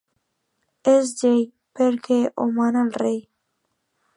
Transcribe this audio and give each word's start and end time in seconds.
És 0.93 1.11
llei, 1.19 1.43
perquè 1.81 2.17
ho 2.45 2.49
mana 2.59 2.85
el 2.87 2.93
rei. 3.03 3.21